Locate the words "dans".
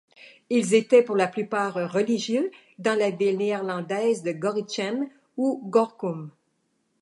2.79-2.97